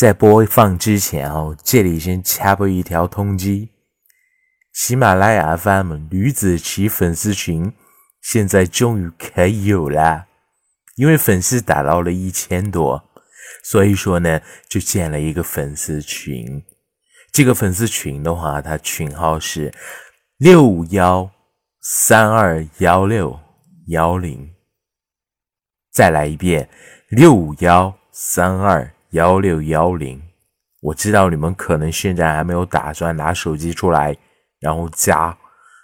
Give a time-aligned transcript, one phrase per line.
[0.00, 3.68] 在播放之前哦，这里先插播一条通知：
[4.72, 7.70] 喜马拉雅 FM 吕子奇粉丝群
[8.22, 10.26] 现在终于可以有了，
[10.96, 13.10] 因为粉丝达到了一千多，
[13.62, 14.40] 所以说呢，
[14.70, 16.64] 就建了一个粉丝群。
[17.30, 19.70] 这个粉丝群的话，它群号是
[20.38, 21.30] 六五幺
[21.82, 23.38] 三二幺六
[23.88, 24.50] 幺零。
[25.92, 26.70] 再来一遍，
[27.10, 28.94] 六五幺三二。
[29.10, 30.22] 幺六幺零，
[30.80, 34.16] 我知道你们可能现在还没有打算拿手机出来
[34.60, 35.36] 然后加，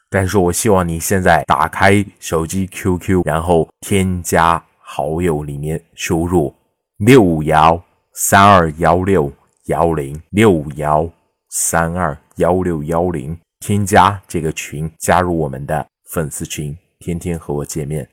[0.08, 6.54] 但是我希望你现在打开手机 QQ，然后添加好友里面输入
[6.98, 9.32] 六五幺三二幺六
[9.66, 11.10] 幺零六五幺
[11.50, 18.08] 三二幺六幺零，添加这个群，加入我们的粉丝群，天天和我见面。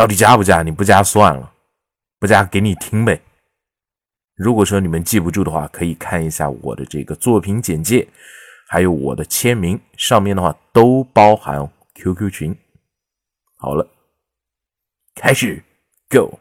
[0.00, 0.62] 到底加不加？
[0.62, 1.52] 你不加算了，
[2.18, 3.20] 不加给你听呗。
[4.34, 8.08] 如果说你们记不住的话，可以看一下我的这个作品简介，
[8.66, 12.56] 还有我的签名，上面的话都包含 QQ 群。
[13.58, 13.86] 好了，
[15.14, 15.62] 开始
[16.08, 16.38] ，Go。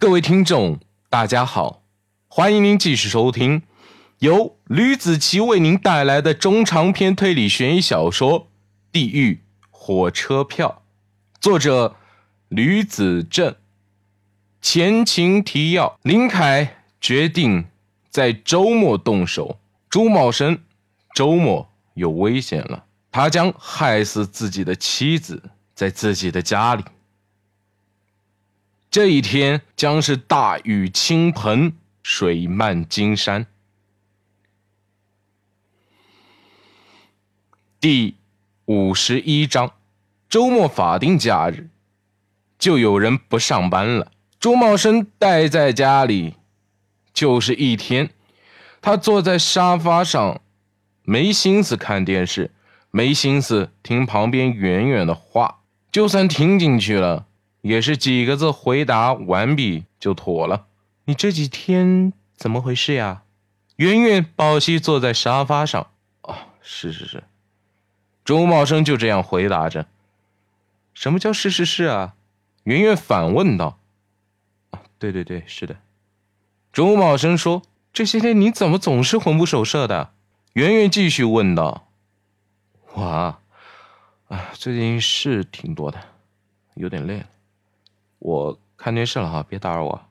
[0.00, 1.84] 各位听众，大家好。
[2.32, 3.62] 欢迎您继续收听
[4.20, 8.42] 由吕子奇为您带来的中长篇推理悬疑小说
[8.92, 10.84] 《地狱火车票》，
[11.40, 11.96] 作者
[12.48, 13.56] 吕子正。
[14.62, 17.64] 前情提要：林凯决定
[18.08, 19.58] 在周末动手。
[19.88, 20.60] 朱茂生，
[21.16, 25.42] 周末有危险了，他将害死自己的妻子，
[25.74, 26.84] 在自己的家里。
[28.88, 31.72] 这一天将是大雨倾盆。
[32.02, 33.46] 水漫金山。
[37.80, 38.16] 第
[38.66, 39.72] 五十一章，
[40.28, 41.68] 周末法定假日，
[42.58, 44.12] 就有人不上班了。
[44.38, 46.34] 朱茂生待在家里，
[47.12, 48.10] 就是一天。
[48.82, 50.40] 他坐在沙发上，
[51.02, 52.50] 没心思看电视，
[52.90, 55.60] 没心思听旁边圆圆的话。
[55.92, 57.26] 就算听进去了，
[57.60, 60.66] 也是几个字回答完毕就妥了。
[61.10, 63.24] 你这几天怎么回事呀？
[63.74, 65.90] 圆圆宝熙坐在沙发上。
[66.22, 67.24] 哦，是是是。
[68.24, 69.88] 周茂生就这样回答着。
[70.94, 72.14] 什么叫是是是啊？
[72.62, 73.80] 圆圆反问道。
[74.70, 75.74] 啊，对对对，是的。
[76.72, 77.62] 周茂生说
[77.92, 80.12] ：“这些天你怎么总是魂不守舍的？”
[80.54, 81.88] 圆圆继续问道。
[82.92, 83.40] 我啊，
[84.28, 86.00] 啊，最近事挺多的，
[86.74, 87.26] 有点累了。
[88.20, 90.06] 我看电视了哈，别打扰我。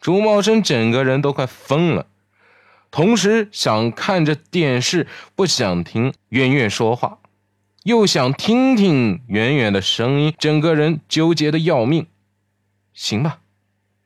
[0.00, 2.06] 朱茂生整个人都快疯了，
[2.90, 7.18] 同时想看着电视，不想听圆圆说话，
[7.82, 12.06] 又想听听圆圆的声音，整个人纠结的要命。
[12.94, 13.40] 行吧，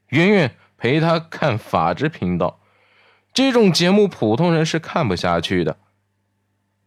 [0.09, 2.61] 圆圆陪他看法制频道，
[3.35, 5.77] 这种节目普通人是看不下去的。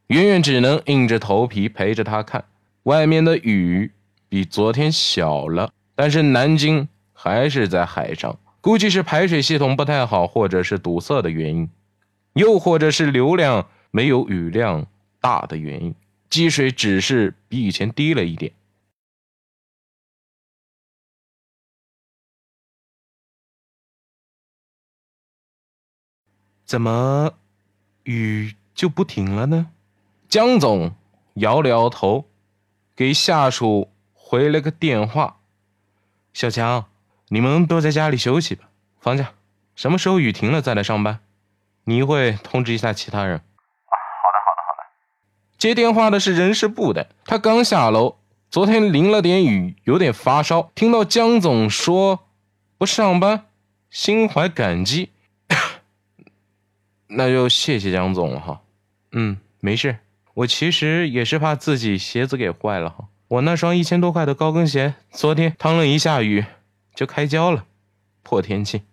[0.07, 2.45] 圆圆只能硬着头皮陪着他看。
[2.83, 3.91] 外面的雨
[4.29, 8.37] 比昨天小了，但是南京还是在海上。
[8.65, 11.69] 估计是排水系统不太好，或者是堵塞的原因，
[12.33, 14.87] 又或者是流量没有雨量
[15.21, 15.93] 大的原因，
[16.31, 18.51] 积水只是比以前低了一点。
[26.65, 27.35] 怎么
[28.01, 29.69] 雨就不停了呢？
[30.27, 30.95] 江总
[31.35, 32.27] 摇了摇头，
[32.95, 35.39] 给下属回了个电话
[36.33, 36.87] ：“小强。”
[37.29, 38.65] 你们都在家里休息吧，
[38.99, 39.31] 放假，
[39.75, 41.19] 什么时候雨停了再来上班。
[41.85, 43.37] 你一会通知一下其他人。
[43.37, 44.89] 啊，好的，好的，好的。
[45.57, 48.17] 接电话的是人事部的，他刚下楼，
[48.49, 50.71] 昨天淋了点雨，有点发烧。
[50.75, 52.27] 听到江总说
[52.77, 53.45] 不上班，
[53.89, 55.11] 心怀感激。
[57.07, 58.61] 那就谢谢江总了哈。
[59.11, 59.97] 嗯，没事，
[60.33, 63.07] 我其实也是怕自己鞋子给坏了哈。
[63.27, 66.45] 我那双一千多块的高跟鞋，昨天趟了一下雨。
[66.95, 67.65] 就开胶了，
[68.23, 68.83] 破天气。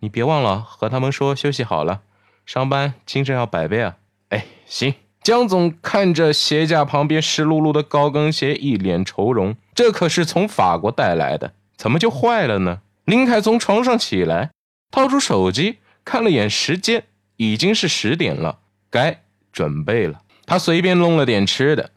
[0.00, 2.02] 你别忘了和他们说休息好了，
[2.44, 3.96] 上班精神要百倍啊！
[4.28, 4.94] 哎，行。
[5.20, 9.54] 江总看着鞋架旁边湿漉漉的高跟鞋，一脸愁容。
[9.74, 12.80] 这可是从法国带来的，怎么就坏了呢？
[13.04, 14.50] 林凯从床上起来，
[14.90, 17.04] 掏出手机看了眼时间，
[17.36, 19.22] 已经是十点了，该
[19.52, 20.22] 准备了。
[20.46, 21.90] 他随便弄了点吃的。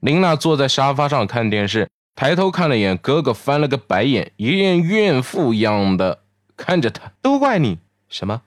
[0.00, 1.88] 林娜坐在沙发上看电视。
[2.16, 6.20] 抬头看了眼哥哥，翻了个白眼，一脸怨妇样的
[6.56, 7.12] 看着他。
[7.20, 7.78] 都怪你
[8.08, 8.42] 什么？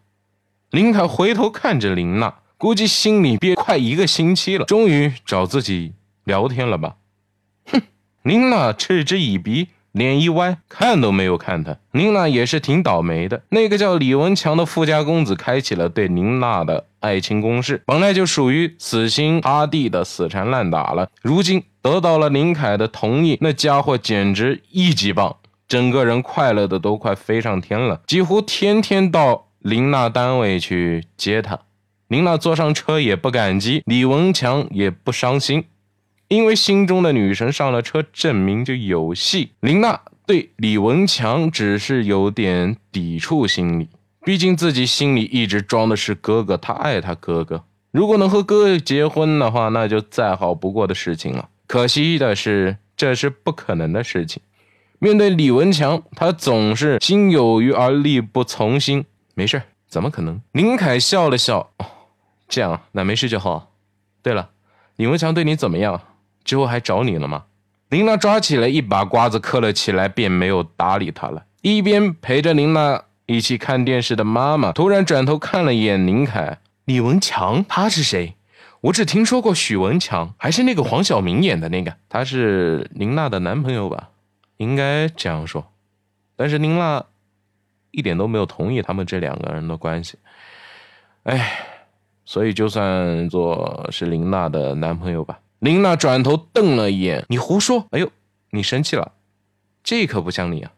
[0.69, 5.93] 林凯回头看着林娜，估计心里憋快一个星期了，终于找自己
[6.23, 6.95] 聊天了吧？
[7.65, 7.81] 哼！
[8.23, 9.67] 林娜嗤之以鼻。
[9.97, 11.75] 脸一歪，看都没有看他。
[11.91, 13.41] 宁娜也是挺倒霉的。
[13.49, 25.35] 那个叫李文强的富家公子开启了对宁娜的爱情攻势，本来就属于死心塌地的死缠烂打了，如今得到了林凯的同意，那家伙简直一级棒，
[25.67, 31.59] 整个人快乐的都快飞上天了，几乎天天到林娜单位去接她。
[32.07, 35.65] 林娜坐上车也不感激，李文强也不伤心。
[36.27, 39.51] 因为心中的女神上了车，证明就有戏。
[39.61, 43.89] 林娜对李文强只是有点抵触心理，
[44.25, 47.63] 毕竟自己心里一直装的是哥哥，她爱她哥哥。
[47.91, 51.47] 如果能和哥哥结婚的话，那就再好不过的事情了。
[51.65, 54.41] 可惜的是，这是不可能的事情。
[54.99, 59.05] 面对李文强，他总是心有余而力不从心。
[59.33, 60.41] 没事，怎么可能？
[60.51, 61.71] 林凯笑了笑，
[62.49, 63.71] 这样，那没事就好。
[64.21, 64.49] 对了，
[64.97, 66.01] 李文强对你怎么样？
[66.47, 67.43] 之后还找你了吗？
[67.89, 71.45] 琳娜抓起了一把瓜子嗑了起来，便没有搭理他了。
[71.61, 76.59] 一边陪着琳娜一起看电视的妈妈突然转头看了一眼林凯。
[76.85, 78.35] 李文强，他是谁？
[78.81, 81.93] 我只听说过许文强，还是那个黄晓明演的那个。
[82.09, 84.09] 他是琳娜的男朋友吧？
[84.57, 85.71] 应该这样说。
[86.35, 87.03] 但是琳娜
[87.91, 90.17] 一点都没有同意他们这两个人的关系。
[91.23, 91.65] 哎，
[92.25, 95.39] 所以就算做是琳娜的男朋友吧。
[95.59, 97.87] 琳娜转头瞪了一眼：“你胡说！
[97.91, 98.11] 哎呦，
[98.51, 99.13] 你生气了？
[99.83, 100.71] 这可不像你啊！”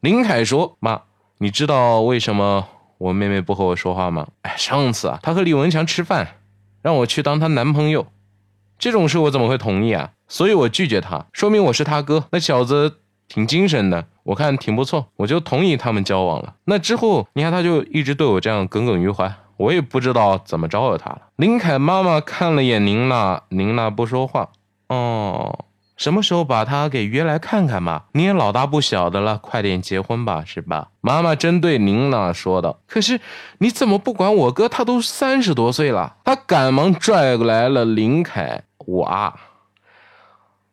[0.00, 1.02] 林凯说：“妈，
[1.38, 2.66] 你知道为什么
[2.96, 4.28] 我妹妹不和我说话吗？
[4.42, 6.36] 哎，上次啊，她和李文强吃饭，
[6.80, 8.06] 让我去当她男朋友，
[8.78, 10.12] 这种事我怎么会同意啊？
[10.26, 12.26] 所以我拒绝他，说明我是他哥。
[12.32, 16.56] 那小子挺精神的，我看挺不错，我就同意他们交往了。
[16.64, 21.20] 那之后，你看他就一直对我这样耿耿于怀。”我也不知道怎么招惹他了。
[21.36, 24.48] 林凯妈妈看了眼宁娜，宁娜不说话。
[24.88, 25.66] 哦，
[25.96, 28.06] 什么时候把他给约来看看吧？
[28.12, 30.88] 你也老大不小的了，快点结婚吧，是吧？
[31.00, 32.78] 妈妈针对宁娜说道。
[32.86, 33.20] 可是
[33.58, 34.68] 你怎么不管我哥？
[34.68, 36.16] 他都三十多岁了。
[36.24, 38.62] 他赶忙拽过来了林凯。
[38.86, 39.34] 我啊，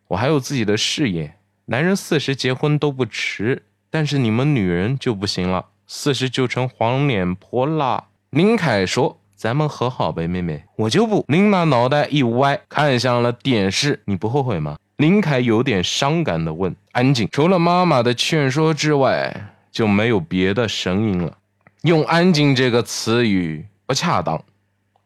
[0.10, 1.36] 我还有自己的事业。
[1.66, 8.06] 男人四十结婚都不迟，但是你们女人就不行了，四十就成黄脸婆啦。
[8.32, 11.24] 林凯说：“咱们和好呗，妹妹。”我就不。
[11.28, 14.02] 琳娜脑袋一歪，看向了电视。
[14.06, 14.78] 你不后悔吗？
[14.98, 16.76] 林凯有点伤感的问。
[16.92, 17.28] 安静。
[17.32, 21.38] 除了妈妈的劝说之外，就没有别的声音了。
[21.84, 24.44] 用“安静”这个词语不恰当，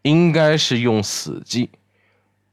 [0.03, 1.69] 应该是用“死寂”。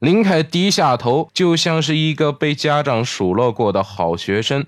[0.01, 4.67] 林凯低下头，就像是一个被家长数落过的好学生，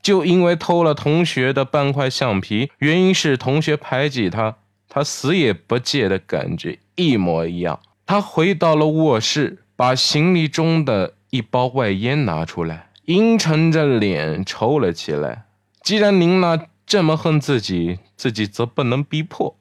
[0.00, 4.56] 就因为偷了同学的半块橡皮，原因是同学排挤他。
[4.92, 7.80] 他死也不戒的感觉一模一样。
[8.04, 15.46] 他回到了卧室，把行李中的一包外烟拿出来，阴沉着脸抽了起来。
[15.80, 19.56] 既然琳娜这么恨自己，自己则不能逼迫，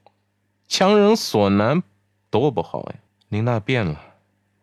[0.68, 1.84] 强人所难，
[2.32, 2.96] 多不好呀！
[3.30, 4.02] 琳娜变了，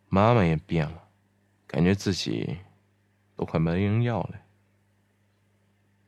[0.09, 1.05] 妈妈也变了，
[1.69, 2.57] 感觉自己
[3.37, 4.31] 都快没人要了。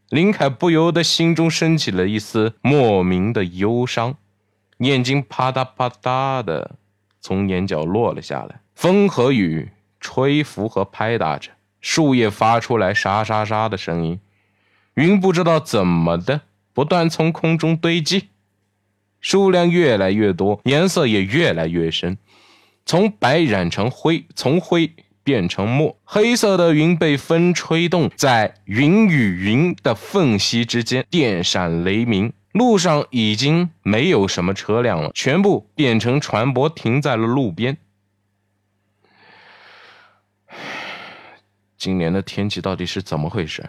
[0.08, 4.16] 林凯不由得心中升起了一丝莫名的忧伤。
[4.78, 6.76] 眼睛啪嗒啪嗒的
[7.20, 9.70] 从眼角落了下来，风和雨
[10.00, 14.20] 吹拂和拍打着树叶，发出来沙沙沙的声音。
[14.94, 16.42] 云不知道怎么的，
[16.72, 18.28] 不断从空中堆积，
[19.20, 22.16] 数量越来越多，颜色也越来越深，
[22.86, 24.92] 从白染成灰，从灰
[25.24, 25.96] 变成墨。
[26.04, 32.32] 黑色的云被风吹动，在云与云的缝隙之间电闪雷鸣。
[32.52, 37.76] 路上已经没有什么车辆了，全部变成船舶停在了路边。
[41.76, 43.68] 今年的天气到底是怎么回事？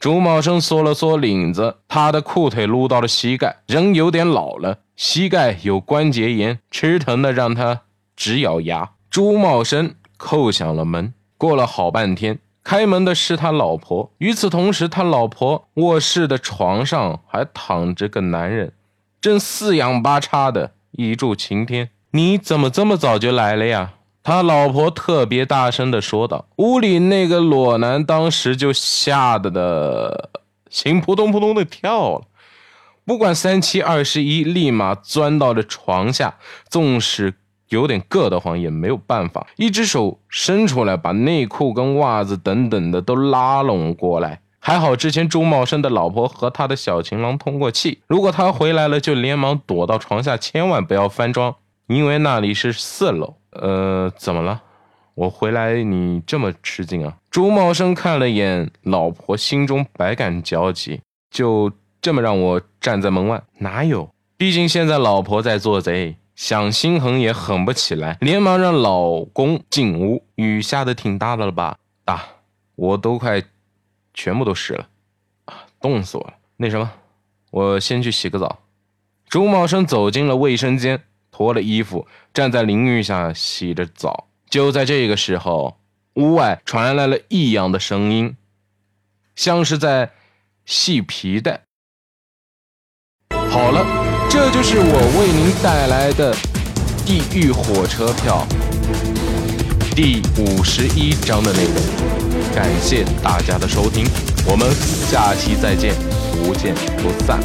[0.00, 7.82] 朱茂生缩了缩领子，他的裤腿撸到了膝盖，人有点老了，膝盖有关节炎，吃疼的让他
[8.16, 8.92] 直咬牙。
[9.10, 12.38] 朱茂生叩响了门，过了好半天。
[12.70, 14.12] 开门的是他老婆。
[14.18, 18.72] 与此同时，他老婆卧室的床上还躺着个男人，
[19.20, 21.90] 正四仰八叉的一柱擎天。
[22.12, 23.94] 你怎么这么早就来了呀？
[24.22, 26.46] 他老婆特别大声的说道。
[26.58, 30.30] 屋里那个裸男当时就吓得的
[30.68, 32.22] 心扑通扑通的跳了，
[33.04, 36.36] 不管三七二十一，立马钻到了床下，
[36.68, 37.34] 纵使。
[37.70, 51.54] 有点硌得慌，也没有办法，一只手伸出来，把内裤跟袜子等等的都拉拢过来，还好之前朱茂生的老婆和他的小情郎通过气，如果他回来了，就连忙躲到床下，千万不要翻窗，
[51.86, 53.36] 因为那里是四楼。
[53.52, 54.62] 呃，怎么了？
[55.14, 57.16] 我回来你这么吃惊啊？
[57.30, 61.00] 朱茂生看了眼老婆，心中百感交集，
[61.30, 63.42] 就这么让我站在门外？
[63.58, 64.08] 哪有？
[64.36, 70.24] 毕竟现在老婆在做贼，想心狠也狠不起来，连忙让老公进屋。
[70.36, 71.76] 雨下的挺大的了吧？
[72.02, 72.24] 大，
[72.76, 73.42] 我都快
[74.14, 74.88] 全部都湿了，
[75.44, 76.32] 啊，冻死我了。
[76.56, 76.90] 那什么，
[77.50, 78.60] 我先去洗个澡。
[79.28, 84.26] 朱茂生走进了卫生间，脱了衣服，站在淋浴下洗着澡。
[84.48, 85.78] 就在这个时候，
[86.14, 88.34] 屋外传来了异样的声音，
[89.36, 90.12] 像是在
[90.64, 91.64] 系皮带。
[93.50, 94.09] 好了。
[94.30, 96.32] 这就是我为您带来的
[97.04, 98.46] 《地狱火车票》
[99.94, 101.74] 第五十一章的内容，
[102.54, 104.06] 感谢大家的收听，
[104.46, 104.70] 我们
[105.10, 105.96] 下期再见，
[106.44, 106.72] 不见
[107.02, 107.40] 不散，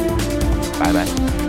[0.78, 1.45] 拜拜。